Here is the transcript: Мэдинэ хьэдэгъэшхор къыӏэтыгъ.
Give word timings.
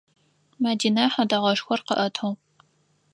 Мэдинэ 0.61 1.03
хьэдэгъэшхор 1.13 1.79
къыӏэтыгъ. 1.85 2.29